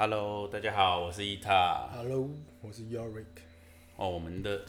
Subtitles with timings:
[0.00, 1.86] Hello，大家好，我是伊塔。
[1.92, 2.30] Hello，
[2.62, 3.26] 我是 Yorick。
[3.96, 4.64] 哦，我们的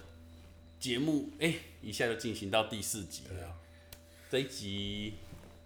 [0.77, 3.35] 节目哎、一下就进行到第四集了。
[3.35, 3.55] 对啊，
[4.29, 5.13] 这一集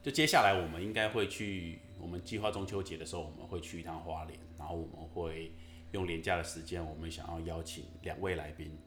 [0.04, 5.52] 就接下来我们应该会去，我们计划中秋节的时候，我们会去一趟花莲，然后我们会
[5.94, 8.78] 用廉价的时间，我们想要邀请两位来宾，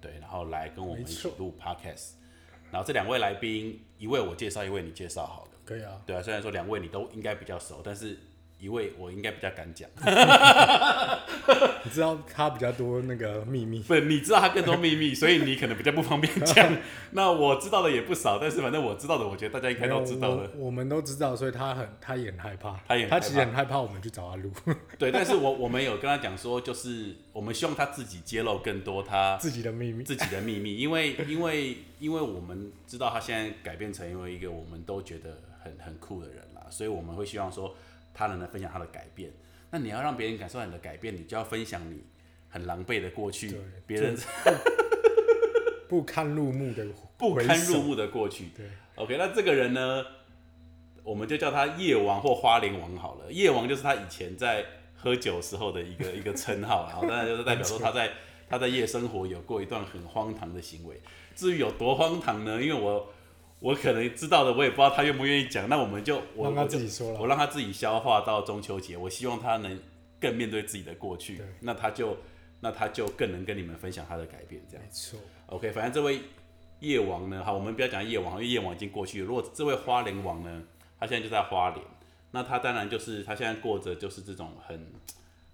[0.00, 2.12] 对，然后来跟我们一起录 Podcast。
[2.70, 5.50] 然后这两位来宾，一位我介绍，一位你介绍好了。
[5.62, 6.00] 可以啊。
[6.06, 8.18] 对啊，虽然说两位你都应该比较熟，但是
[8.58, 9.88] 一位我应该比较敢讲。
[11.84, 16.76] 你知道他比较多那个秘密，不，你知道他更多秘密，所以你可能比较不方便讲。
[17.12, 20.50] 那我知道的也不少，但是反正我知道的，我觉得大家应该都知道了。
[20.56, 22.80] 我我们都知道，所以他很他也很害怕。
[22.88, 24.50] 他也很他其实很害怕我们去找他录
[24.98, 30.02] 对，但是我我们有跟他讲说，就是我们希望他自己揭露更多他自己的秘密。
[30.02, 37.74] 自己的秘密，因为因为因为我们知道他现在改变成为一个我们都觉得很很酷的人啦，所以我们会希望说
[38.16, 39.30] 他人来分享他的改变。
[39.70, 42.02] 那你要让别人感受到你的改变，你就要分享你
[42.48, 44.16] 很狼狈的过去对，别人
[45.88, 46.86] 不堪入目的
[47.18, 48.46] 不堪入目的过去。
[48.56, 50.04] 对，OK，那这个人呢，
[51.02, 53.30] 我们就叫他夜王或花莲王好了。
[53.30, 54.64] 夜王就是他以前在
[54.96, 58.12] 喝酒时候的一个 一个称号，然后当然就是代表说他在
[58.48, 61.00] 他在夜生活有过一段很荒唐的行为。
[61.34, 62.62] 至于有多荒唐呢？
[62.62, 63.12] 因为我
[63.66, 65.68] 我可能知道的，我也不知道他愿不愿意讲。
[65.68, 68.96] 那我们就我让他自己说了我让他自己消化到中秋节。
[68.96, 69.76] 我希望他能
[70.20, 72.16] 更面对自己的过去，那他就
[72.60, 74.92] 那他就更能跟你们分享他的改变，这样没。
[74.92, 75.18] 错。
[75.46, 76.20] OK，反正这位
[76.78, 79.26] 夜王呢，好，我们不要讲夜王，因为夜王已经过去了。
[79.26, 80.62] 如果这位花莲王呢，
[81.00, 81.84] 他现在就在花莲，
[82.30, 84.92] 那他当然就是他现在过着就是这种很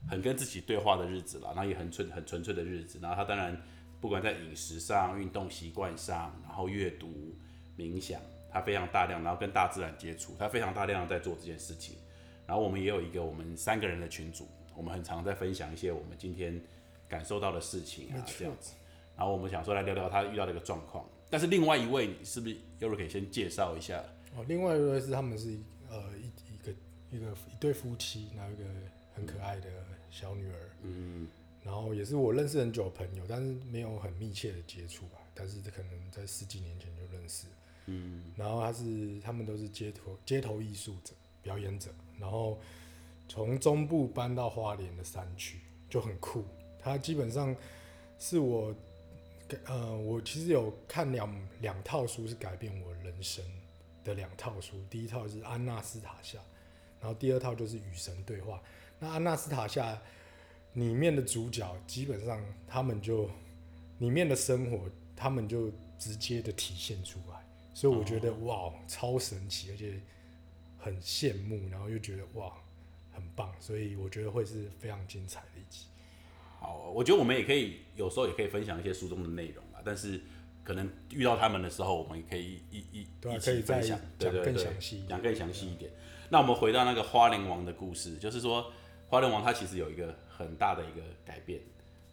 [0.07, 2.99] 很跟自己对话的日子了，然后也很纯很纯粹的日子。
[3.01, 3.59] 然后他当然
[4.03, 7.35] 不管在饮食上、运动习惯上，然后阅读、
[7.83, 11.97] 冥想，他非常大量，然后跟大自然接触，他非常大量的在做这件事情。
[12.47, 16.61] 然后我们也有一个我们三个人的群组，我们很常在分享一些我们今天
[17.09, 18.75] 感受到的事情啊，这样子。
[19.17, 21.05] 然后我们想说来聊聊他遇到的一个状况。
[21.31, 24.03] 但是另外一位，你是不是优柔可以先介绍一下？
[24.37, 26.73] 哦，另外一位是他们是呃一一个
[27.11, 28.65] 一个一对夫妻，然后一个
[29.15, 29.69] 很可爱的
[30.11, 30.71] 小女儿。
[30.83, 31.29] 嗯，
[31.63, 35.19] 然后也是我认识很久的朋友，但是没有很密切的接触吧。
[35.35, 37.47] 但是可能在十几年前就认识。
[37.87, 41.13] 嗯，然后他是他们都是街头街头艺术者、
[41.43, 42.59] 表演者，然后
[43.29, 46.45] 从中部搬到花莲的山区，就很酷。
[46.79, 47.55] 他基本上
[48.19, 48.75] 是我，
[49.67, 53.45] 呃，我其实有看两两套书是改变我人生
[54.05, 56.39] 的两套书，第一套是《安娜斯塔夏》，
[57.01, 58.57] 然后第二套就是《与神对话》。
[58.99, 59.95] 那《安娜斯塔夏》
[60.75, 63.29] 里面的主角基本上他们就
[63.99, 67.45] 里面的生活，他们就直接的体现出来，
[67.75, 70.01] 所以我觉得、哇超神奇，而且
[70.79, 72.53] 很羡慕，然后又觉得哇
[73.13, 75.87] 很棒，所以我觉得会是非常精彩的一集。
[76.59, 80.21] 好，我觉得我们也可以有时候也可以分享一些书中的内容啊，但是
[80.63, 85.91] 可能遇到他们的时候，我们也可以一一一对啊可以再起分享，对讲更对对详细讲更详细一点。
[86.31, 88.73] 那我们回到那个花莲王的故事，就是说
[89.09, 91.61] 花莲王他其实有一个很大的一个改变，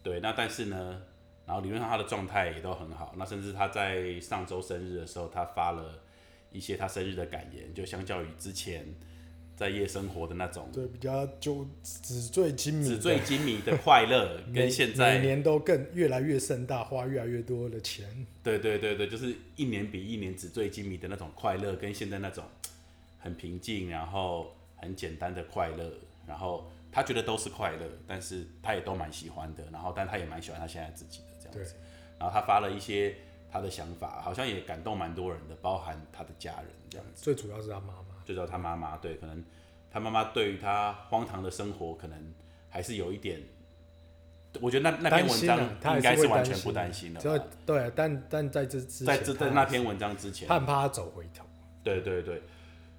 [0.02, 1.02] 对，那但是呢，
[1.50, 6.00] 然后理论上他的状态也都很好，那甚至他在上周生日的时候，他发了
[6.52, 8.86] 一些他生日的感言，就相较于之前
[9.56, 18.06] 在夜生活的那种对，比较就纸醉金迷，纸醉金迷的快乐， 跟现在每年都更越来越盛大，花越来越多的钱。
[18.44, 22.44] 对对对对，就是一年比一年纸醉金迷的那种快乐，跟现在那种
[23.18, 25.92] 很平静，然后很简单的快乐，
[26.28, 31.74] 然后他觉得都是快乐，但是他也都蛮喜欢的，然后但他也蛮喜欢他现在自己的这样对子。
[32.18, 33.16] 然后他发了一些
[33.50, 37.24] 他的想法，好像也感动蛮多人的，包含他的家人这样子。
[37.24, 39.44] 最主要是他妈妈，最主要他妈妈对，可能
[39.90, 42.34] 他妈妈对于他荒唐的生活，可能
[42.68, 43.40] 还是有一点。
[44.60, 45.60] 我觉得那那篇文章
[45.96, 47.20] 应该是完全不担心的。
[47.64, 51.44] 对，但但在这之前，在这在那篇文章之前，他很怕他走回头。
[51.84, 52.42] 对对对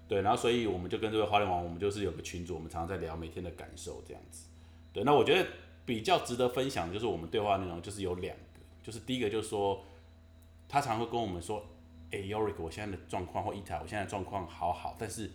[0.08, 4.48] 对，然后所以我们就跟这位花莲王，我们就是有个群组，我们常常在聊每天的感受这样子。
[4.94, 5.46] 对，那我觉得
[5.92, 9.84] 比较值得分享的就是我们对话内容，就是有两个，就是第一个就是说，
[10.70, 11.66] 他常会跟我们说，
[12.12, 15.30] 哎、，Yorick，我现在的状况或伊塔，我现在的状况好好，但是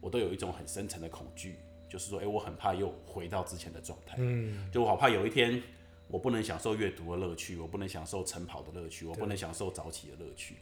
[0.00, 1.56] 我都有一种很深层的恐惧，
[1.88, 5.60] 就是说，哎、我很怕又回到之前的状态，嗯，就我好怕有一天
[6.06, 10.58] 我不能享受阅读的乐趣，我不能享受晨跑的乐趣，我不能享受早起的乐趣，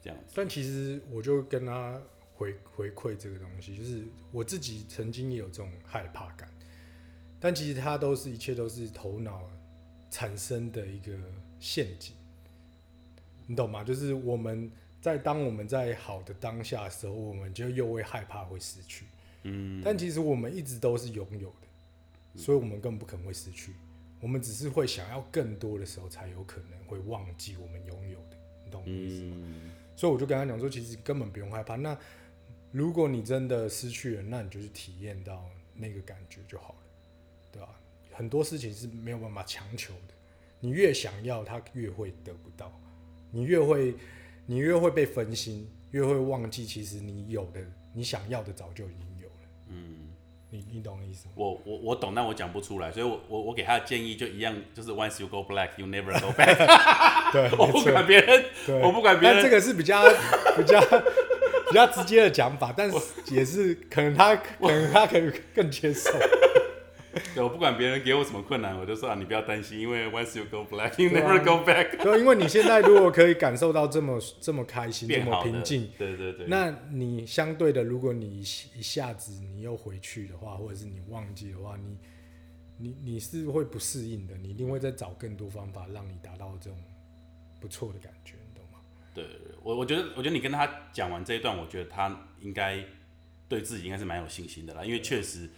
[0.00, 0.32] 这样子。
[0.36, 2.00] 但其实我就跟他
[2.36, 6.48] 回回馈这个东西，就是我自己曾经也有这种害怕感，
[7.44, 9.42] 但其实它都是一切都是头脑
[10.10, 11.12] 产生的一个
[11.60, 12.14] 陷阱，
[13.46, 13.84] 你懂吗？
[13.84, 19.04] 就是我们在当我们在好的当下的时候，我们就又会害怕会失去，
[19.42, 23.74] 嗯，但其实我们一直都是拥有的，所以我们根本不可能会失去，
[24.22, 29.36] 我们只是会想要更多的时候才有可能会忘记我们拥有的，你懂我意思吗？
[29.38, 31.76] 嗯，所以我就跟他讲说，其实根本不用害怕。
[31.76, 31.94] 那
[32.72, 35.44] 如果你真的失去了，那你就去体验到
[35.74, 36.83] 那个感觉就好了？
[38.16, 40.14] 很多事情是没有办法强求的，
[40.60, 42.72] 你越想要，他越会得不到，
[43.30, 43.94] 你越会，
[44.46, 47.60] 你越会被分心，越会忘记，其实你有的，
[47.92, 49.48] 你想要的早就已经有了。
[49.68, 50.12] 嗯，
[50.50, 51.32] 你你懂我意思吗？
[51.34, 56.56] 我我我懂，但我讲不出来，所以我我我给他的建议就一样，就是 once you go black, you never go back。
[57.32, 60.04] 对， 我不管别人，对，我不管别人，但这个是比较
[60.56, 60.80] 比较
[61.68, 62.96] 比较直接的讲法，但是
[63.34, 66.10] 也是可能他可能他可以更接受。
[67.34, 71.96] 对，我不管别人给我什么困难，我就说啊，你不要担心，因为 once you go black, you never go back。
[72.02, 78.40] 对，因为你现在如果可以感受到这么这么开心、这么平静，，对对对，那你相对的，如果你一
[78.78, 81.98] 一下子你又回去的话，或者是你忘记的话，你
[82.78, 86.78] 你你是会不适应的，你一定会再找更多方法让你达到这种
[87.60, 88.78] 不错的感觉，你懂吗？
[89.14, 89.24] 对
[89.62, 92.78] 我我觉得我觉得你跟他讲完这一段，我觉得他应该
[93.48, 95.48] 对自己应该是蛮有信心的啦，因为确实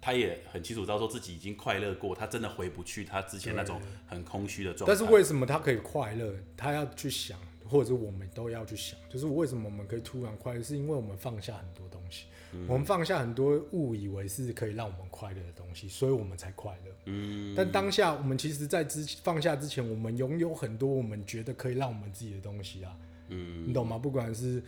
[0.00, 4.86] 他也很清楚知道说自己已经快乐过，他真的回不去他之前那种很空虚的状态。
[4.86, 6.34] 但是为什么他可以快乐？
[6.56, 7.38] 他要去想，
[7.68, 12.24] 或者是我们都要去想，就是为什么我们可以突然快乐，是因为我们放下很多东西，
[12.66, 16.92] 我们放下很多误以为是可以让我们快乐的东西，所以我们才快乐。
[17.04, 22.96] 嗯，但当下我们其实，在之放下之前，我们拥有很多我们觉得可以让我们自己的东西啊，
[23.28, 23.98] 嗯你懂吗？
[23.98, 24.62] 不管是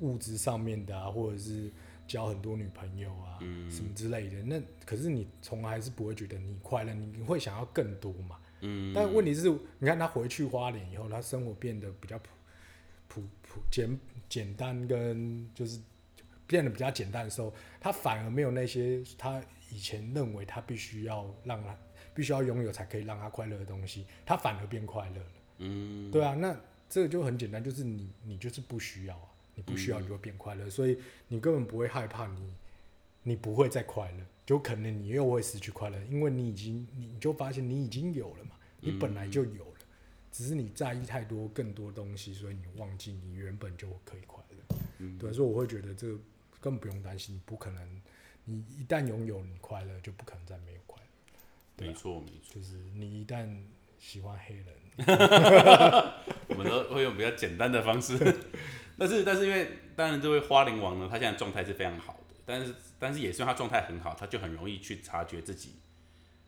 [0.00, 1.70] 物质上面的啊，或者是
[2.10, 3.70] 交很多女朋友啊，嗯。
[3.70, 8.36] 什么之类的，那可是你从来是不会觉得你快乐，你会想要更多嘛。
[8.62, 9.48] 嗯，但问题是，
[9.78, 12.28] 你看他回去花莲以后，他生活变得比较普
[13.08, 13.98] 普普简
[14.28, 15.80] 简单，跟就是
[16.46, 19.40] 变得比较简单的时候，他反而没有那些他
[19.70, 21.74] 以前认为他必须要让他
[22.12, 25.32] 必须要拥有才可以让他快乐的东西，他反而变快乐了。
[25.58, 26.54] 嗯，对啊，那
[26.88, 29.29] 这个就很简单，就是你你就是不需要啊，
[29.60, 30.98] 你不需要你就会变快乐，所以
[31.28, 32.54] 你根本不会害怕你
[33.24, 39.78] 你不会再快乐，就可能你又会失去快乐，因为你已经你你就发现你已经有了嘛，你本来就有了，
[40.32, 44.76] 只是你在意太多更多东西，所以你忘记你原本就可以快乐。
[44.98, 45.18] 嗯。
[45.18, 46.14] 对，所以我会觉得这个
[46.58, 48.02] 根本不用担心，你不可能，
[48.46, 51.86] 你一旦拥有你快乐，就不可能再没有快乐。
[51.86, 53.46] 没错没错，就是你一旦
[53.98, 54.66] 喜欢黑人，
[56.48, 58.16] 我们都会用比较简单的方式，
[59.00, 59.66] 但是但是因为
[59.96, 65.76] 当然这位花灵王呢，他现在状态是非常好的，但是但是也是因为他状态很好，他就很容易去察觉自己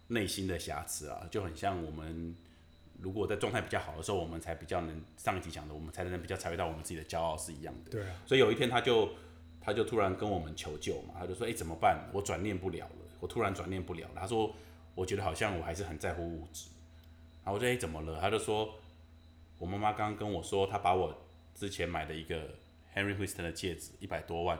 [0.09, 2.37] 内心的瑕疵啊，就很像我们
[3.01, 7.91] 如果在状态比较好的时候，我们才比较能上一集讲的，我们才能比较察觉到我们自己的骄傲是一样的。
[7.91, 9.09] 对啊，所以有一天他就
[9.59, 12.07] 他就突然跟我们求救嘛，他就说：“哎、怎么办？
[12.13, 14.55] 我转念不了了，我突然转念不了了。”他说
[14.95, 16.69] ：“我觉得好像我还是很在乎物质。”
[17.43, 18.75] 然后我说：“哎、怎么了？”他就说
[19.59, 21.17] ：“我妈妈刚刚跟我说，她把我
[21.63, 22.37] 之前买的一个
[22.93, 24.59] Henry Winston 的戒指，一百多万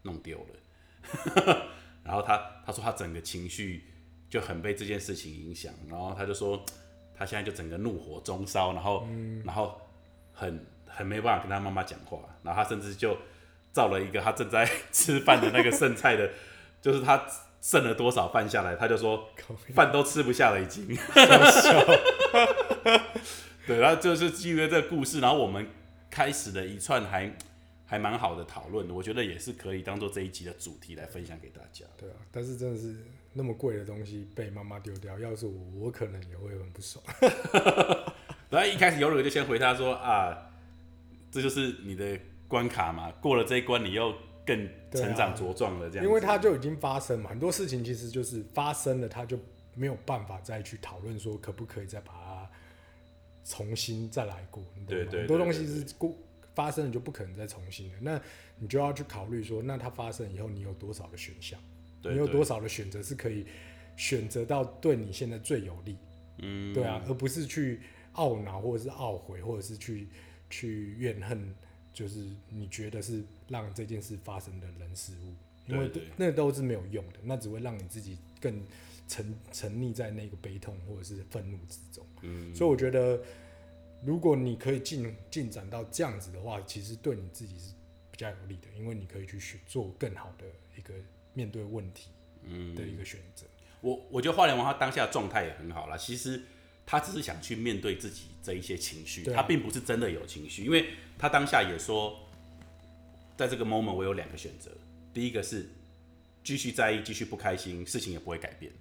[0.00, 1.66] 弄丢了。
[2.02, 3.84] 然后他他说他整个情绪
[4.30, 6.64] 就很被这件事情影响，然后他就说
[7.14, 9.06] 他现在就整个怒火中烧，然后、
[9.44, 9.78] 然后
[10.32, 13.14] 很很没办法跟他妈妈讲话，然后他甚至就
[13.70, 16.30] 照了一个他正在 吃饭的那个剩菜的，
[16.80, 17.22] 就是他
[17.60, 19.28] 剩了多少饭下来，他就说
[19.74, 20.86] 饭都吃不下了已经。
[23.66, 25.68] 对，然后就是基于这个故事，然后我们
[26.10, 27.32] 开始了一串还
[27.86, 31.84] 还蛮好的讨论，我觉得也是可以当做这一集的主题来分享给大家。
[31.96, 32.94] 对啊，但是真的是
[33.32, 37.02] 那么贵的东西被妈妈丢掉，要是我，我可能也会很不爽。
[38.50, 40.50] 然后一开始有蕊就先回他说啊，
[41.30, 44.14] 这就是你的关卡嘛，过了这一关，你又
[44.46, 46.08] 更成长茁壮了，这样子。
[46.08, 49.38] 因为它就已经发生嘛，很多事情其实就是发生了，它就
[49.74, 52.27] 没有办法再去讨论说可不可以再把它
[53.48, 55.04] 重新再来过，你懂吗？
[55.04, 56.14] 对对很多东西是过
[56.54, 58.20] 发生了就不可能再重新的，那
[58.58, 61.58] 你就要去考虑说，那它发生以后你有多少的选项，
[62.02, 63.46] 你有多少的选择是可以
[63.96, 65.96] 选择到对你现在最有利，
[66.38, 67.80] 嗯，对啊，而不是去
[68.14, 70.08] 懊恼或者是懊悔，或者是去
[70.50, 71.54] 去怨恨，
[71.92, 75.34] 就是你觉得是让这件事发生的人事物，
[75.66, 78.60] 因为那都是没有用的，那只会让你自己更
[79.08, 82.06] 沉沉溺在那个悲痛或者是愤怒之中。
[82.22, 83.20] 嗯，所以我觉得，
[84.04, 87.72] 如果你可以进进展到这样子的话，其实对你自己是
[88.12, 90.44] 比较有利的，因为你可以去选做更好的
[90.76, 90.94] 一个
[91.34, 92.10] 面对问题
[92.44, 93.46] 嗯的一个选择。
[93.80, 95.96] 我我觉得华联王他当下状态也很好啦。
[95.96, 96.42] 其实
[96.84, 102.18] 他只是想去面对自己这一些情绪，他并不是真的有情绪，因为他当下也说，
[103.36, 104.70] 在这个 moment 我有两个选择，
[105.14, 105.68] 第一个是
[106.42, 108.72] 继续在意，继续不开心，事情也不会改变。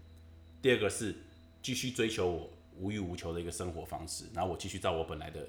[0.61, 1.15] 第二个是
[1.61, 2.49] 继续追求我
[2.79, 5.47] 无欲无求的一个生活方式，然后我继续照我本来的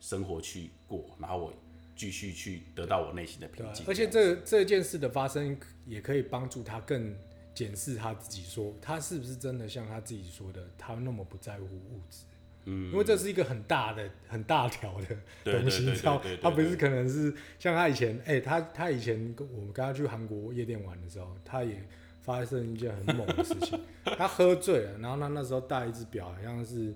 [0.00, 1.52] 生活去过，然后我
[1.96, 3.84] 继续去得到我内心的平静。
[3.88, 7.14] 而且这这件事的发生，也可以帮助他更
[7.54, 12.18] 检视他自己，说他是不是真的像他自己说的，他那么不在乎物质。
[12.64, 21.82] 嗯，因为这是一个很大的、 很大条的东西，你知道他不是可能是像他以前，哎、他他以前跟我们跟他去韩国夜店玩的时候，他也
[22.28, 23.80] 发生一件很猛的事情，
[24.18, 26.94] 他喝醉了，然后他那时候戴一只表，好像是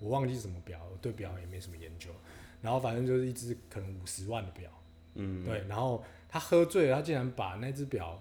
[0.00, 2.10] 我忘记什么表，我对表也没什么研究，
[2.60, 4.68] 然后反正就是一只可能五十万的表，
[5.14, 8.20] 嗯，对，然后他喝醉了，他竟然把那只表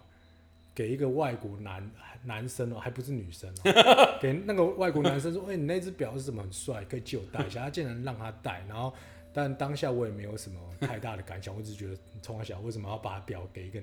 [0.76, 1.92] 给一个外国男
[2.24, 8.94] 男生哦，还不是女生哦， 给那个外国男生说：“哎、你那只表是什么很帅，可以借我戴一下。”他竟然让他戴，然后
[9.34, 13.82] 但当下我也没有什么太大的感想，我只是觉得从小为什么要把表给一个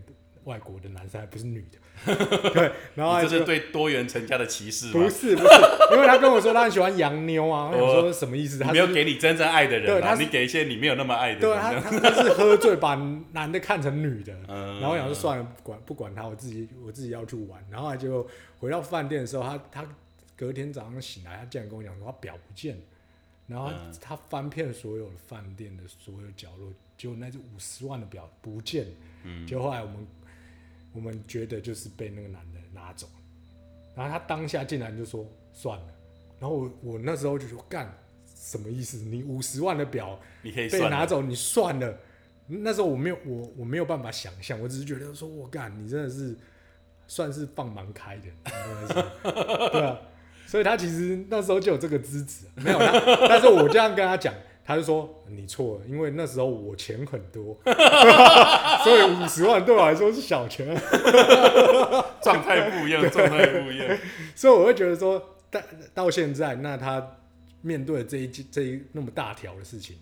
[0.48, 1.78] 外国的男生，还不是女的？
[2.54, 4.92] 对，然后就这是对多元成家的歧视吗？
[4.94, 5.48] 不是不是，
[5.92, 8.58] 因为他跟我说他很喜欢洋妞啊，我说什么意思？
[8.58, 11.60] 他没有给你真正爱的人啊，对你给一些你没有那么爱的对人。
[11.60, 12.94] 他他他是喝醉把
[13.32, 17.62] 男的看成女的，嗯然后我想说算了，不管不管他，我自己我自己要去玩。
[17.70, 18.26] 然后就
[18.58, 19.88] 回到饭店的时候，他他
[20.36, 22.82] 隔天早上醒来，他竟然跟我讲说他表不见了，
[23.48, 28.86] 然后他,、翻遍所有的饭店的所有角落，结果那只五十万的表不见。
[29.24, 29.96] 嗯结果后来我们
[30.98, 33.12] 我们觉得就是被那个男的拿走了，
[33.94, 35.86] 然后他当下竟然就说算了，
[36.40, 37.88] 然后我我那时候就说干
[38.34, 38.96] 什么意思？
[38.98, 41.96] 你五十万的表你可以被，拿走，你算了。
[42.48, 46.34] 那时候我没有我我没有办法想象，我只是觉得说，我干，你真的是
[47.06, 50.00] 算是放蛮开的，你真的是， 对啊。
[50.46, 52.92] 所以他其实那时候就有这个资质，没有他，
[53.28, 54.34] 但是我这样跟他讲，
[54.68, 57.56] 他就说你错了，因为那时候我钱很多，
[58.84, 60.66] 所以五十万对我来说是小钱，
[62.20, 63.98] 状态不一样，状态不一样。
[64.36, 65.58] 所以我会觉得说，到
[65.94, 67.16] 到现在，那他
[67.62, 69.96] 面对这一这一那么大条的事情，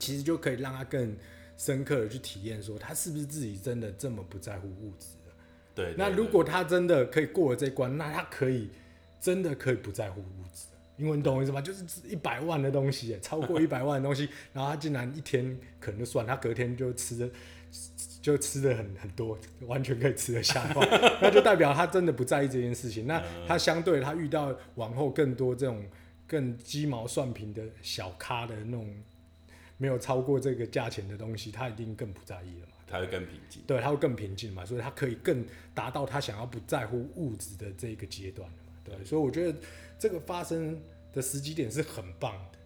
[0.00, 1.16] 其实就可以让他更
[1.56, 5.34] 深刻的去体验，说他是不是自己真的这么不在乎物质了。
[5.72, 8.70] 对，那如果他真的可以过了这一关，那他可以
[9.20, 10.64] 真的可以不在乎物质。
[10.72, 10.73] 了。
[10.96, 11.60] 因为你懂我意思吗？
[11.60, 17.28] 就是一百万的东西，超过一百万的东西， 然后他竟然一天可能就算，他隔天就吃的
[18.22, 20.88] 就吃的很很多，完全可以吃得下饭，
[21.20, 23.06] 那就代表他真的不在意这件事情。
[23.06, 25.84] 那他相对他遇到往后更多这种
[26.26, 28.88] 更鸡毛蒜皮的小咖的那种
[29.76, 32.72] 没有超过这个价钱的东西，他一定更不在意了嘛。
[32.86, 33.62] 他会更平静。
[33.66, 38.48] 对，他会更平静嘛，所以他可以更达到他想要不在乎物质的这个阶段。
[38.84, 39.58] 对，所以我觉得
[39.98, 40.80] 这个发生
[41.12, 42.58] 的时机点是很棒的，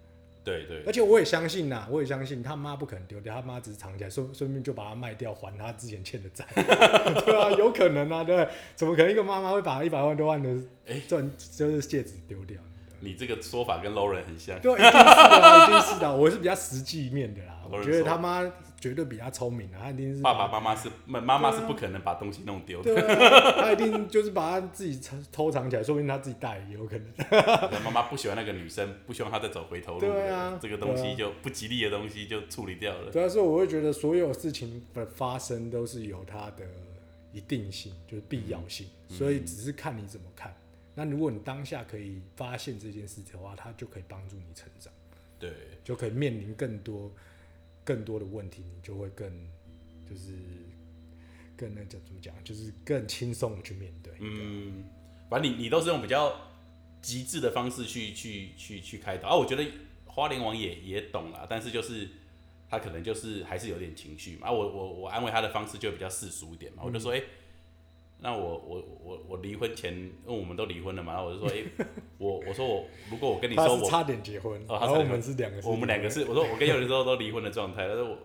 [0.44, 6.44] 对对而且我也相信呐，我也相信他妈不可能丢掉，他妈只是藏起来，顺顺便就把它卖掉还他之前欠的债。
[6.54, 10.50] 对啊，有可能啊，对对，怎么可能一个妈妈会把一百万多万的
[10.86, 12.58] 哎钻就是戒指丢掉？
[13.00, 14.58] 你这个说法跟 Lauren 很像。
[14.60, 16.12] 对，一定是的啊，一定是的啊。
[16.12, 18.42] 我是比较实际面的啦， 我觉得他妈
[18.80, 27.82] 绝对比他聪明啊，他一定是爸爸妈妈是妈妈妈是不可能把东西弄丢的，对啊， 他一定就是把他自己偷偷藏起来，说不定他自己带也有可能。
[27.84, 30.00] 妈妈不喜欢那个女生，不希望她再走回头路。
[30.00, 33.10] 对啊了，这个东西就不吉利的东西就处理掉了。
[33.10, 36.64] 主要是我会觉得所有事情的发生都是有它的
[37.32, 40.54] 一定性，就是必要性，所以只是看你怎么看。
[40.94, 44.92] 那如果你当下可以发现这件事的话，它就可以帮助你成长，
[45.38, 45.52] 对，
[45.84, 47.10] 就可以面临更多
[47.88, 49.26] 更多的问题，你就会更
[50.06, 50.34] 就是
[51.56, 54.12] 更那叫怎么讲，就是更轻松的去面对。
[54.20, 54.84] 嗯，
[55.30, 56.38] 反正你你都是用比较
[57.00, 59.34] 极致的方式去去去去开导啊。
[59.34, 59.64] 我觉得
[60.04, 62.06] 花莲王也也懂了，但是就是
[62.68, 64.48] 他可能就是还是有点情绪嘛。
[64.48, 67.22] 啊，我我我安慰他的方式就比较世俗一点嘛，我就说，哎、
[68.20, 71.86] 那我我我我离婚前，因为我们都离婚了嘛，然后我就说，哎、
[72.18, 78.18] 我我说我如果我跟你说我差点结婚，然后我们是两个，我们两个是，我说我跟有人说都离婚的状态，但是我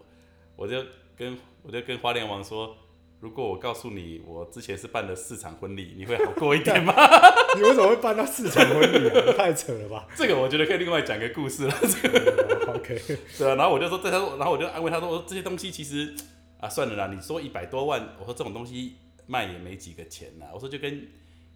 [0.55, 0.83] 我就
[1.15, 2.75] 跟我就跟花莲王说，
[3.19, 6.93] 如果我告诉你我之前是办了四场婚礼，你会好过一点吗？
[7.55, 9.33] 你为什么会办到四场婚礼啊？
[9.37, 11.73] 太扯了吧这个我觉得可以另外讲个故事了
[12.75, 12.99] ，？OK，
[13.37, 16.15] 对啊，然后我就说，这他说，然后我就安慰他说，我说这些东西其实
[16.59, 18.95] 啊算了啦，你说一百多万，我说这种东西
[19.27, 21.07] 卖也没几个钱呐，我说就跟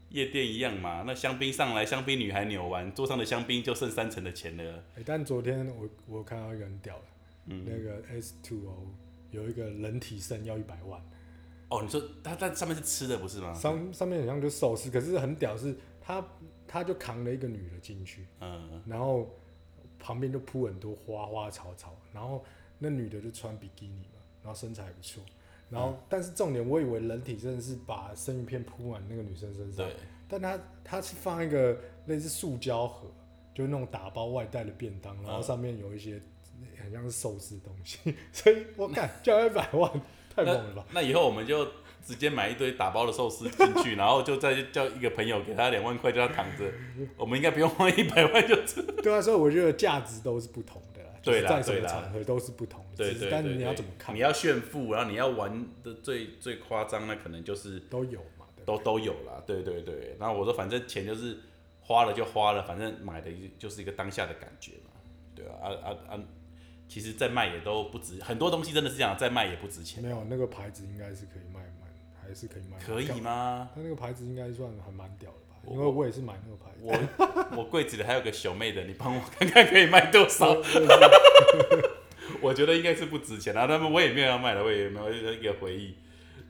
[0.10, 4.84] 夜店一样嘛，那香槟上来，香槟女孩扭完，桌上的香槟就剩三成的钱了。
[4.96, 7.04] 欸但昨天我我看到一个很屌的，
[7.48, 8.88] 嗯那个 S Two O
[9.32, 11.02] 有一个人体肾要一百万，
[11.70, 13.54] 哦，你说它它上面是吃的不是吗？
[13.54, 16.26] 上上面好像就寿司，可是很屌是，它
[16.66, 19.30] 它就扛了一个女的进去，嗯，然后
[20.00, 22.46] 旁边就铺很多花花草草，然后
[22.80, 25.22] 那女的就穿比基尼嘛，然后身材还不错，
[25.70, 29.96] 然后，但是重点，我以为人体真的是把生鱼片铺满那个女生身上，对，
[30.28, 33.08] 但它它是放一个类似塑胶盒，
[33.54, 36.22] 就是那种打包外带的便当，然后嗯上面有一些
[36.82, 39.92] 很像是寿司的东西， 所以我感交一百万
[40.34, 40.86] 太猛了吧？
[40.94, 41.66] 那以后我们就
[42.06, 46.64] 直接买一堆打包的寿司进去，然后就再叫一个朋友给他两万块，叫他躺着，
[47.18, 48.82] 我们应该不用花一百万就吃。
[49.04, 50.97] 对啊，所以我觉得价值都是不同的
[51.32, 59.44] 对啦在什么对啦场合都是不同的，对但是你要怎么看你，要炫富，然后你要玩的最最夸张，那可能就是都有嘛，都都有啦。
[59.46, 61.38] 对对对，然后我说反正钱就是
[61.82, 64.92] 花了就花了，反正买的就是一个当下的感觉嘛。
[65.36, 66.20] 对啊啊啊啊！
[66.90, 70.02] 其实再卖也都不值，很多东西真的是这样，再卖也不值钱。
[70.02, 73.22] 没有那个牌子应该是可以卖蛮，还是可以卖可以？
[73.22, 73.70] 吗？
[73.76, 75.38] 他那个牌子应该算还蛮屌的
[75.72, 76.78] 因为我也是买那个牌子。
[76.82, 80.56] 我我柜子里还有个小妹的，你帮我看看可以卖多少？
[82.42, 85.96] 我觉得应该是不值钱啊，他们我也没有要卖的，我也没有一个回忆，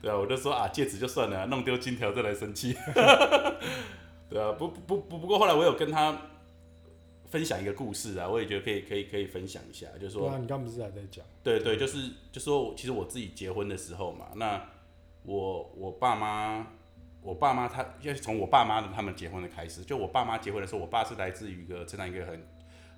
[0.02, 2.76] 对啊，我就说啊，戒指就算了，弄丢金条再来生气，
[4.28, 6.20] 对啊，不不不不过后来我有跟他
[7.30, 11.24] 分享一个故事啊，我也觉得可以可以可以分享一下，就是说啊，你刚不是还在讲？
[11.42, 14.60] 对对，就是就说，其实我自己结婚的时候嘛，那
[15.22, 16.66] 我我爸妈，
[17.22, 22.46] 我爸妈他，要从我爸妈的他们结婚的开始，就我爸妈结婚的时候，我爸是来自于一个成长一个很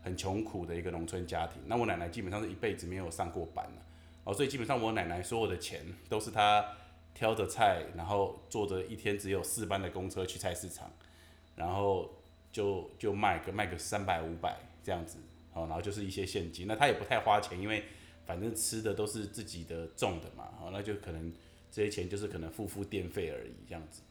[0.03, 3.83] 很穷苦的一个农村家庭，那我奶奶基本上是一辈子没有上过班的，
[4.25, 6.65] 哦，所以基本上我奶奶所有的钱都是她
[7.13, 10.91] 挑着菜，然后坐着一天只有四班的公车去菜市场，
[11.57, 12.11] 然后
[12.53, 15.19] 就就卖个卖个三百五百这样子，
[15.53, 17.85] 哦，然后就是一些现金，那她也不太花钱，因为
[18.25, 21.33] 反正吃的都是自己的种的嘛，哦，那就可能
[21.71, 24.03] 这些钱就是可能付付电费而已这样子，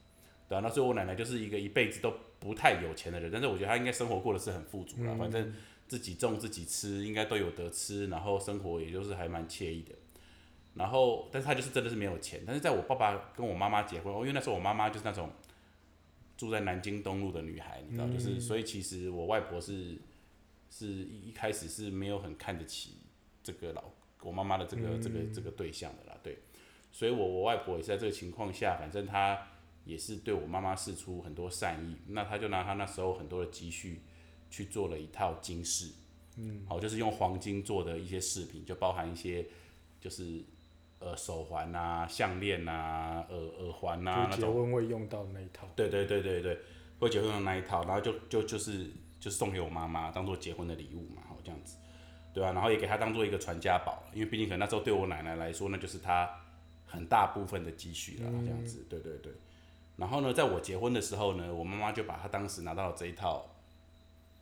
[0.50, 5.54] 对啊，那所以我奶奶就是一个一辈子都不太有钱的人，但是我觉得她应该生活过得是很富足啦，反正
[5.88, 9.94] 自己种自己吃，应该都有得吃，然后生活也就是还蛮惬意的。
[10.76, 15.30] 然后，但是她就是真的是没有钱，但是在我爸爸跟我妈妈结婚，哦因为那时候我妈妈就是那种
[16.38, 19.98] 住在南京东路的女孩，你知道，就是所以其实我外婆是
[20.70, 22.98] 是一一开始是没有很看得起
[23.44, 23.84] 这个老
[24.22, 26.38] 我妈妈的这个、这个这个对象的啦，对，
[26.92, 29.48] 所以我我外婆也是在这个情况下，反正她
[29.86, 34.02] 也是对我妈妈示出很多善意，那他就拿他那时候很多的积蓄
[34.50, 35.92] 去做了一套金饰，
[36.38, 39.46] 嗯，好，就是用黄金做的一些饰品，就包含一些
[40.00, 40.44] 就是
[41.00, 44.46] 呃手环啊、项链啊、耳耳环啊结。
[44.46, 45.68] 婚会用到那一套。
[45.76, 46.60] 对对对对对，
[47.00, 48.88] 会结婚的那一套，然后就就就是
[49.20, 51.78] 就送给我妈妈当做结婚的礼物嘛，好这样子，
[52.34, 56.30] 对啊，然后也给她当做一个传家宝，因为毕竟可能那时候对我奶奶来说，那就是她
[56.86, 59.34] 很大部分的积蓄啦，这样子，对对对。
[60.00, 63.46] 然后呢，在我结婚的时候呢，我妈妈就把她当时拿到的这一套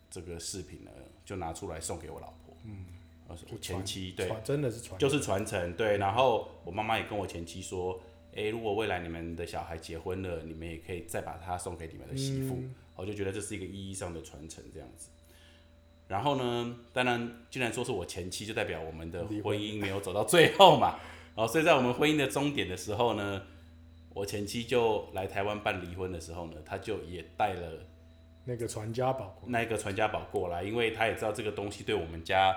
[0.10, 0.92] 这个饰品呢，
[1.26, 2.86] 就拿出来送给我老婆，嗯，
[3.28, 5.98] 我前传妻，对，真的是传，就是传承，对。
[5.98, 8.00] 然后我妈妈也跟我前妻说，
[8.34, 12.58] 诶，如果未来你们的小孩结婚了，你们也可以再把它送给你们的媳妇。
[12.96, 15.10] 我就觉得这是一个意义上的传承，这样子。
[16.08, 21.00] 然后呢，当然，既然说是我前妻，就代表我们的婚婚姻没有走到最后嘛。
[21.36, 23.44] 然后，所以在我们婚姻的终点的时候呢，
[24.18, 27.86] 我前妻就来台湾办离婚的时候呢，她就也带了
[28.44, 32.56] 那个传家宝那一个传家宝过来，因为他也知道这个东西对我们家。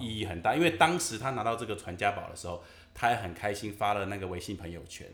[0.00, 5.06] 意义很大，因为当时他拿到这个传家宝的时候，他还很开心发了那个微信朋友圈，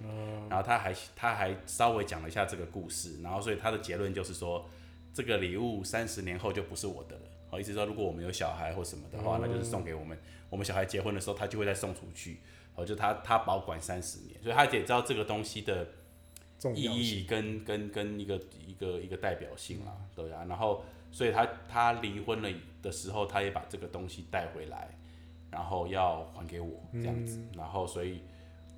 [0.49, 4.66] 然后他还他还稍微讲了一下这个故事，然后所以他的结论就是说，
[5.12, 7.22] 这个礼物三十年后就不是我的了。
[7.51, 10.18] 好，意思说如果我们有小孩或什么的话，那就是送给我们，
[10.49, 12.40] 我们小孩结婚的时候他就会再送出去，
[12.77, 15.89] 好，就他他保管三十年，所以他也知道这个东西的
[16.75, 22.51] 意义跟跟跟一个一个一个代表性啦，对啊，然后所以他他离婚了
[22.83, 24.95] 的时候，他也把这个东西带回来，
[25.51, 28.21] 然后要还给我这样子，然后所以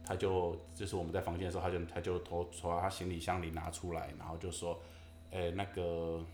[0.05, 4.81] 他就就是我们在房间的时候，他就他就从从他行李箱里拿出来，然后就说，
[5.33, 6.25] 诶、那个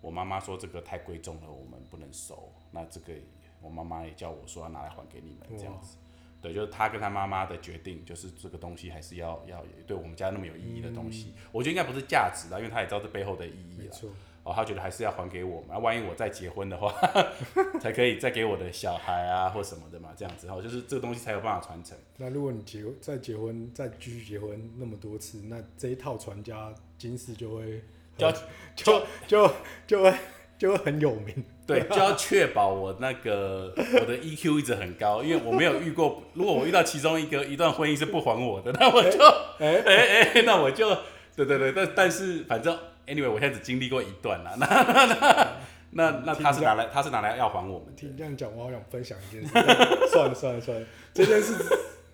[0.00, 3.12] 我妈妈说这个太贵重了，我们不能收，那这个
[3.60, 5.98] 我妈妈也叫我说要拿来还给你们这样子。
[6.40, 13.96] 对，就是他跟他妈妈的决定，就是这个东西还是要要对我们家那么有意义的东西，我觉得应该不是价值啦，因为他也知道这背后的意义了。
[14.42, 16.90] 哦，他觉得还是要还给我们，啊、万一我再结婚的话，
[17.78, 21.94] 才可以再给我的小孩啊或什么的嘛，这样子，哈就是这个东西才有办法传承。
[22.16, 27.82] 那如果你结再结婚，再继续结婚那么多次，那这一套传家金饰就会
[28.16, 28.32] 就
[28.74, 29.52] 就就
[29.86, 30.14] 就会
[30.60, 31.34] 就会很有名。
[31.66, 39.18] 对，就要确保我那个我的 EQ 一直很高，因为我没有遇过，如果我遇到其中一个一段婚姻是不还我的，那我就
[39.58, 40.94] 哎哎哎，那我就
[41.34, 45.48] 对对对，但但是反正 anyway，我现在只经历过一段啦， 那那那
[45.92, 49.48] 那那他是拿来他是拿来要还我们的，听这样讲，我好想分享一件事。
[50.12, 51.54] 算了算了算了，这件事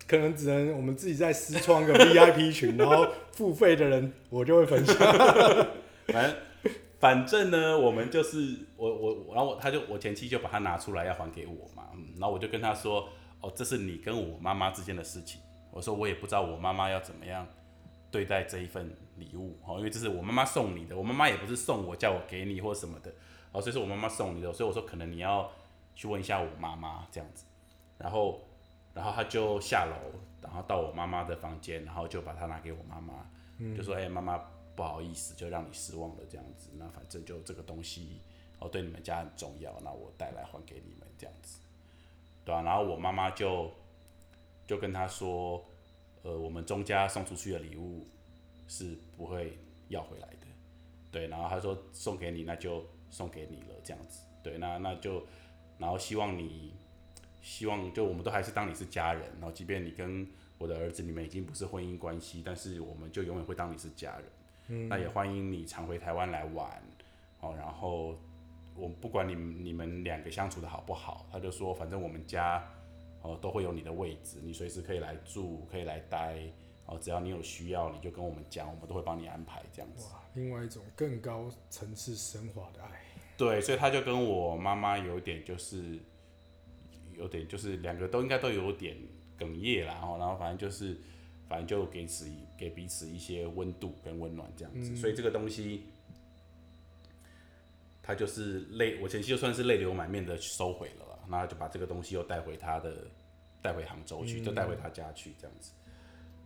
[0.07, 4.95] 可能只能我们自己再私创个 VIP 群，然后付费的人我就会分享。
[6.07, 6.33] 反正
[6.99, 13.07] 反正呢，我们就是我我然后我他就我前妻就把它拿出来要还给我嘛，然后我就跟他说，
[13.39, 15.41] 哦，这是你跟我妈妈之间的事情。
[15.69, 17.47] 我说我也不知道我妈妈要怎么样
[18.09, 23.13] 对待这一份礼物哦，因为这是我妈妈送你的，我妈妈也不是送我叫我给你或什么的，
[23.51, 25.51] 哦，所以是我妈妈送你的，所以我说可能你要
[25.93, 27.45] 去问一下我妈妈这样子，
[27.99, 28.41] 然后
[28.95, 33.13] 然后他就下楼，然后到我妈妈的房间，然后就把它拿给我妈妈，
[33.75, 34.41] 就说哎妈妈
[34.77, 38.21] 不好意思，就让你失望了这样子，那反正就这个东西
[38.59, 41.59] 哦对你们家很重要，那我带来还给你们这样子，
[42.45, 43.69] 对啊，然后我妈妈就。
[44.67, 45.63] 就跟他说，
[46.23, 48.05] 呃，我们钟家送出去的礼物
[48.67, 50.47] 是不会要回来的，
[51.09, 51.25] 对。
[51.27, 54.57] 然后他说送给你，那就送给你了，这样子，对。
[54.57, 55.25] 那那就，
[55.77, 56.73] 然后希望你，
[57.41, 64.25] 希望就我们都还是当你是家人，然后即便你跟我的儿子你们已经不是婚姻关系，但是我们就永远会当你是家人。
[64.67, 64.87] 嗯。
[64.89, 66.81] 那也欢迎你常回台湾来玩，
[67.41, 68.17] 哦，然后
[68.75, 72.63] 我不管你你们两个相处的好不好，他就说反正我们家。
[73.23, 76.37] 哦，都会有你的位置，你随时可以来住，可以来待。
[76.85, 80.07] 哦，只要你有需要，你就跟我们讲，我们都会帮你安排这样子。
[80.13, 82.89] 哇，另外一种更高层次升华的爱。
[83.35, 85.99] 对，所以他就跟我妈妈有点就是，
[87.13, 88.95] 有点就是两个都应该都有点
[89.37, 90.95] 哽咽啦，然后然后反正就是，
[91.47, 92.25] 反正就给此
[92.57, 94.95] 给彼此一些温度跟温暖这样子。
[94.95, 95.83] 所以这个东西，
[98.01, 101.05] 他就是泪，我前期就算是泪流满面的收回了。
[101.29, 103.05] 然后就把这个东西又带回他的，
[103.61, 105.73] 带回杭州去，就带回他家去这样子。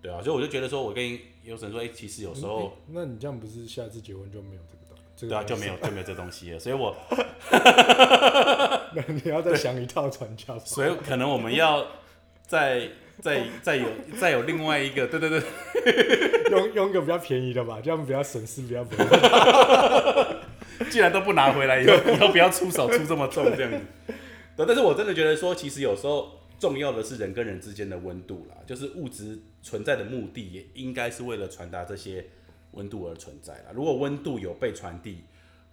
[0.01, 5.27] 对啊，所以我就觉得说，我跟有神说，哎，其实有时候，那你这样不是下次结婚就没有这个东西？
[5.27, 6.57] 对啊，就没有就没有这东西了。
[6.57, 6.95] 所以我，
[8.95, 10.57] 那你要再想一套传教。
[10.65, 11.85] 所以可能我们要
[12.51, 12.89] 再
[13.21, 13.85] 再再有
[14.19, 15.41] 再有另外一个，对对对，
[16.51, 18.93] 用用一个比较便宜的吧，这样比较省事，比较不。
[20.91, 23.79] 既然都不拿回来，以后以后不要出手出这么重这样子。
[24.57, 32.25] 对但是我真的觉得说，其实有时候重要的是人跟人之间的温度啦，就是物质存在的目的也应该是为了传达这些
[32.71, 33.67] 温度而存在啦。
[33.73, 35.23] 如果温度有被传递，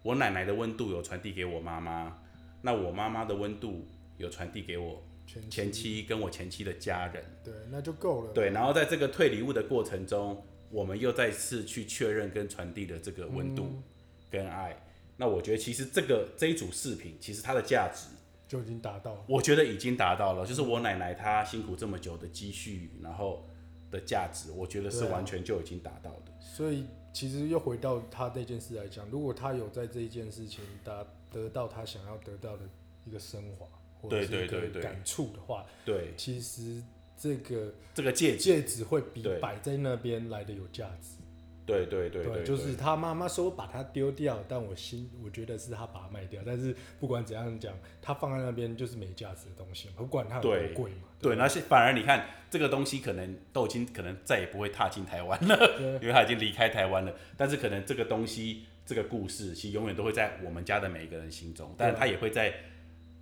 [0.02, 2.18] 我奶奶的温度有传递给我妈妈，
[2.62, 3.84] 那我妈妈的温度
[4.16, 5.02] 有传递给我
[5.50, 6.02] 前妻。
[6.02, 8.32] 跟我前妻的家人，对，那就够了。
[8.32, 13.82] 对，然后在这个退礼物的过程中，我们又再次去确认跟传递的这个温度
[14.30, 14.80] 跟爱，
[15.16, 18.08] 那我觉得其实这个这一组饰品，其实它的价值。
[18.48, 23.46] 就已经达到了，我觉得已经达到了，就是我奶奶她辛苦这么久的积蓄，然后
[23.90, 26.32] 的价值，我觉得是完全就已经达到的。
[26.40, 32.62] 所以其实又回到他这件事来讲，如果他有在这一件事情达得到他想要得到的
[33.04, 33.66] 一个升华，
[34.00, 36.82] 或者是一个感触的话，对，其实
[37.16, 41.16] 这个这个戒指戒指会比摆在那边来的有价值。
[41.66, 46.40] 对对对对，就是他妈妈说把它丢掉，但我心我觉得是他把它卖掉。
[46.46, 51.02] 但是不管怎样讲，他放在那边就是没价值的东西，不管它有多贵嘛。
[51.20, 57.14] 对，那些反而你看这个东西可能都已经可能再也不会踏进台湾了， 因为他已经离开台湾了。
[57.36, 62.54] 但是可能这个东西这个故事其实永远都会在我们家的每一个人心中，但是他也会在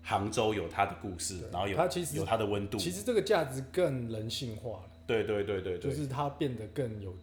[0.07, 2.79] 杭州有他的故事，然后有他其实有他的温度。
[2.79, 4.90] 其实这个价值更人性化了。
[5.07, 7.14] 对对对对，就是它变得更有。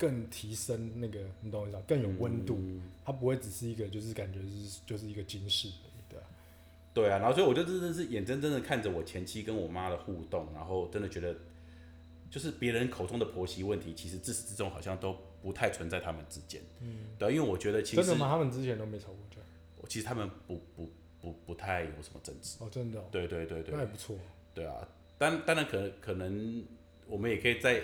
[0.00, 1.82] 更提升那个，你懂我意思吗？
[1.86, 2.58] 更有温度，
[3.04, 5.68] 它不会只是一个，就是感觉是就是一个金饰，
[6.08, 6.24] 对啊，
[6.94, 7.18] 对啊。
[7.18, 11.36] 然后所以我就真的是眼睁睁的看着我前妻跟我妈的互动，然后真的觉得，
[12.30, 16.62] 就是别人口中的婆媳问题，其实自始至终好像都不太存在他们之间。
[16.80, 18.30] 嗯，对，因为我觉得其实真的吗？
[18.30, 19.36] 他们之前都没吵过架？
[19.86, 20.90] 其实他们不不
[21.20, 22.56] 不不太有什么争执。
[22.60, 23.00] 哦，真的？
[23.10, 24.16] 对对对对，那也不错。
[24.54, 26.64] 对啊，当当然可能可能
[27.06, 27.82] 我们也可以再。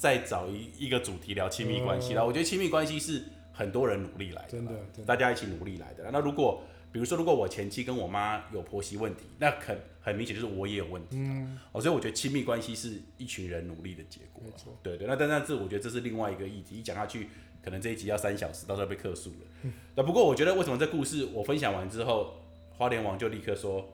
[0.00, 3.20] 再找一一个主题聊亲密关系啦，我觉得亲密关系是
[3.52, 4.72] 很多人努力来的，真的，
[5.04, 6.08] 大家一起努力来的。
[6.12, 6.62] 那如果
[6.92, 11.16] 比如说，如果我前妻跟我妈有婆媳问题，那很很明显就是我也有问题。
[11.16, 14.44] 嗯，哦，所以我觉得亲密关系是一群人努力的结果。
[14.84, 15.08] 对对。
[15.08, 17.28] 那但但是我觉得这是另外一个议题，一讲下去，
[17.62, 19.70] 可能这一集要三小时，到时候被克数了。
[19.94, 22.34] 那不过我觉得为什么这故事我分享完之后，
[22.76, 23.88] 花莲王就立刻说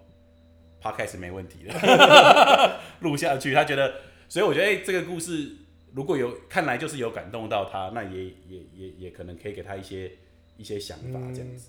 [0.83, 3.53] ，Podcast 没问题了， 录下去。
[3.55, 3.95] 他觉得，
[4.29, 5.57] 所以我觉得，哎，这个故事。
[5.95, 10.11] 如果有看来就是有感动到他，那也也也也可能可以给他一些
[10.57, 11.69] 一些想法这样子，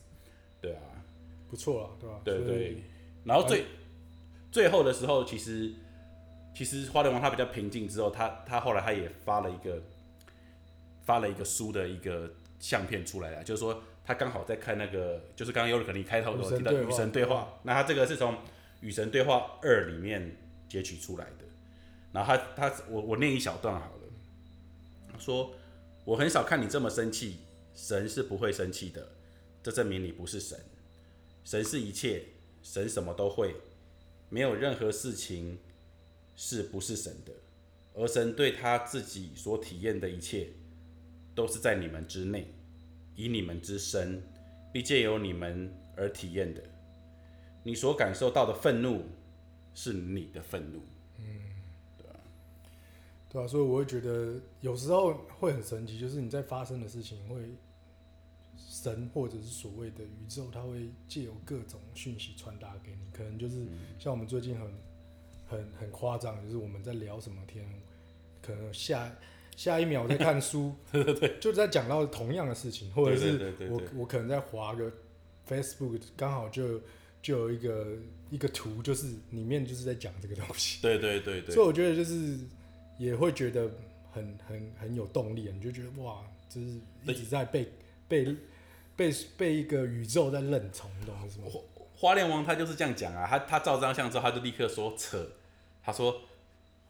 [0.60, 0.82] 对啊，
[1.48, 2.20] 不错啊，对吧？
[2.26, 2.84] 对对。
[3.24, 3.66] 然后最
[4.52, 5.72] 最后的时候，其实
[6.56, 9.80] 其实花莲王他比较平静之后，他他后来他也发了一个
[11.06, 18.38] 发了一个书的一个相片出来了，就是说他刚好在看那个，就是刚刚有可能开头的提到与神对话，那他这个是从
[18.82, 20.36] 与神对话二里面
[20.68, 21.46] 截取出来的。
[22.12, 25.54] 然后他他我我念一小段好了，说
[26.06, 27.40] 我很少看你这么生气，
[27.74, 29.10] 神是不会生气的，
[29.62, 30.58] 这证明你不是神，
[31.44, 32.24] 神是一切，
[32.64, 33.56] 神什么都会，
[34.30, 35.60] 没有任何事情
[36.38, 37.34] 是不是神的，
[37.96, 40.50] 而神对他自己所体验的一切，
[41.36, 42.48] 都是在你们之内，
[43.16, 44.24] 以你们之身，
[44.72, 46.64] 必借由你们而体验的。
[47.62, 49.04] 你所感受到的愤怒，
[49.74, 50.80] 是你的愤怒。
[51.20, 51.26] 嗯
[53.30, 57.50] 对啊，所以我会觉得有时候会很神奇，就是你在发生的事情会
[58.58, 63.66] 神或者是所谓的宇宙，它会借由各种讯息传达给你，可能就是
[64.00, 64.74] 像我们最近很
[65.48, 67.68] 很很夸张，就是我们在聊什么天，
[68.42, 69.12] 可能下
[69.56, 74.92] 下一秒在看书， 对对对，就在讲到同样的事情，或者是我我可能在划个
[75.48, 76.82] Facebook，刚好就
[77.22, 77.88] 就有一个
[78.30, 80.82] 一个图，就是里面就是在讲这个东西。
[80.84, 82.38] 对对对对所以我觉得就是
[82.98, 83.70] 也会觉得
[84.12, 86.68] 很很很有动力，你就觉得哇，就是
[87.06, 87.68] 一直在被
[88.08, 88.36] 被
[88.96, 91.24] 被被一个宇宙在认同，你懂吗？
[91.98, 95.26] 花莲王他就是这样讲啊，他他照张相之后，他就立刻说扯，
[95.82, 96.22] 他说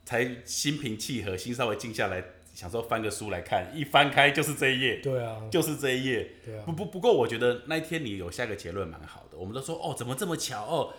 [0.03, 2.23] 才心平气和，心稍微静下来，
[2.55, 6.31] 想说翻个书来看，一翻开就是这一页，对啊，就是这一页。
[6.43, 10.93] 对啊不，不不过我觉得那一天你有下个结论蛮好的，我们都说哦怎么这么巧哦，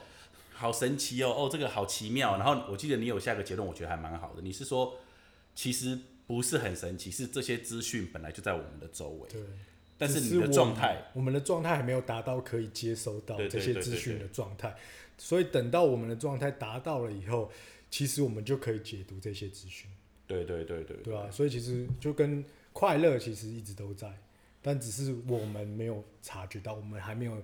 [0.53, 2.37] 好神奇哦哦这个好奇妙。
[2.37, 4.99] 然后我记得你有下个结论，我觉得还蛮好的，你是说
[5.55, 9.41] 其实不是很神奇，是这些资讯本来就在我们的周围，对。
[9.99, 14.77] 但是你的状态，我们，的状态还没有达到可以接收到这些资讯的状态，
[15.17, 17.51] 所以等到我们的状态达到了以后，
[17.91, 19.91] 其实我们就可以解读这些资讯，
[20.27, 24.13] 对对对对对啊，所以其实就跟快乐其实一直都在，
[24.61, 27.43] 但只是我们没有察觉到，我们还没有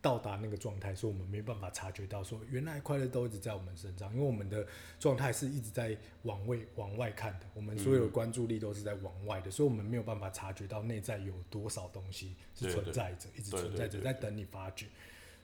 [0.00, 4.66] 到达那个状态，所以我们没办法察觉到说原来快乐都一直在我们身上，因为我们的
[4.98, 14.86] 状态是一直在往外 往外看的，我们所有的关注力都是在往外的，所以我们没有办法察觉到内在有多少东西是存在着，一直存在着，在等你发掘。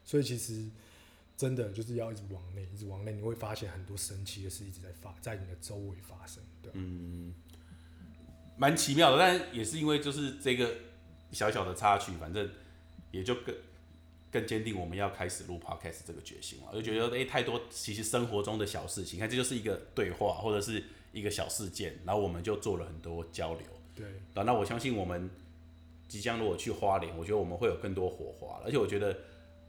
[0.04, 0.68] 所以其实
[1.36, 6.70] 真的就是要一直往内，一直往内，你会发现很多神奇的事一直在发，在你的周围发生，对。
[6.74, 7.34] 嗯
[8.56, 10.68] 蛮奇妙的，但也是因为就是这个
[11.30, 12.50] 小小的插曲，反正
[13.12, 13.54] 也就更
[14.32, 16.66] 更坚定我们要开始录 podcast 这个决心了。
[16.72, 23.62] 我就觉得诶、太多其实生活中的小事情，看这就是一个对话或者是一个小事件，然后我们就做了很多交流。
[23.94, 25.30] 对，然后那我相信我们
[26.08, 29.16] 即将如果去花莲，我觉得我们会有更多火花，而且我觉得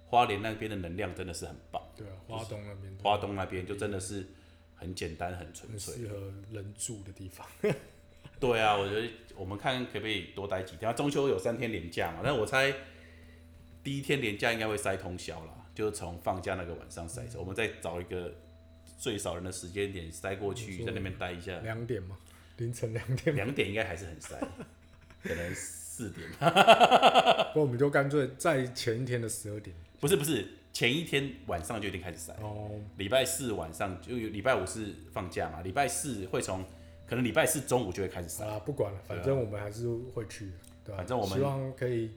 [0.08, 4.28] 花莲那边的能量真的是很棒，对啊，花东那边，花东那边就真的是
[4.80, 5.94] 很简单很纯粹。
[5.94, 7.46] 适合人住的地方。
[8.40, 10.96] 对啊，我觉得我们看可不可以多待几天。
[10.96, 12.74] 中秋有三天连假嘛，但我猜
[13.84, 17.38] 第一天连假应该会塞通宵啦，就是从放假那个晚上塞车。
[17.38, 18.34] 我们再找一个
[18.98, 21.60] 最少人的时间点塞过去，在那边待一下。
[21.60, 22.18] 两点嘛，
[22.58, 24.40] 凌晨两点，两点应该还是很塞，
[25.22, 26.30] 可能四点。
[27.54, 29.76] 不，我们就干脆在前一天的十二点。
[30.00, 30.48] 不是不是，
[30.80, 32.34] 前一天晚上就已经开始塞。
[32.42, 36.64] 哦，礼拜四晚上就有，礼拜五是放假嘛，礼拜四会从
[37.06, 38.46] 可能礼拜四中午就会开始塞。
[38.46, 40.54] 啊，不管了，反正我们还是会去，
[40.86, 42.12] 对吧、反正我们希望可以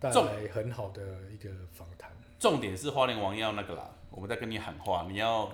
[0.00, 2.10] 带来很好的一个访谈。
[2.38, 5.52] 重点是花莲王要那个啦，我们在跟你喊话，你要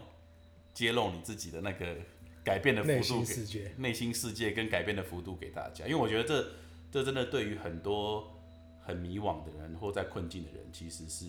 [0.73, 1.97] 揭露你自己的那个
[2.45, 6.47] 改变的幅度给心世界，内心世界跟改变的幅度给大家，因为我觉得这
[6.93, 8.41] 这真的对于很多
[8.79, 11.27] 很迷惘的人或在困境的人，其实是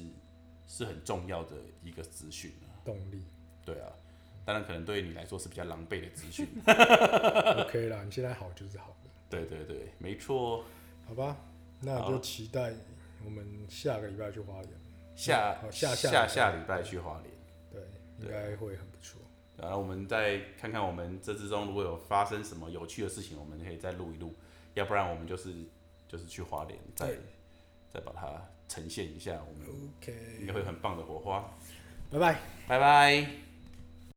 [0.68, 2.74] 是很重要的一个资讯啊。
[2.86, 3.24] 动力
[3.66, 3.92] 对啊，
[4.46, 6.48] 当然可能对于你来说是比较狼狈的资讯。
[6.66, 10.66] OK 啦，你现在好就是好的，对对对，没错。
[11.08, 11.38] 好吧？
[11.82, 12.74] 那好就期待
[13.26, 14.72] 我们下个礼拜去花莲，
[15.16, 17.34] 下好下下下下礼拜去花莲。
[17.72, 17.82] 对，
[18.20, 19.20] 应该会很不错。
[19.58, 24.34] 然后我们再看看我们这之中如果有发生什么有趣的事情，我们可以再录一录，
[24.74, 25.54] 要不然我们就是
[26.08, 27.16] 就是去花莲再
[27.90, 29.68] 再把它呈现一下，我们
[30.40, 31.50] 应该会有很棒的火花。
[32.10, 32.40] 拜拜。
[32.68, 33.43] 拜拜。